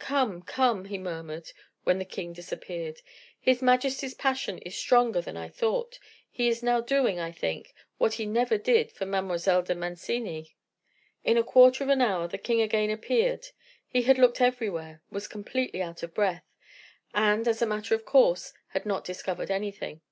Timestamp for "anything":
19.50-20.02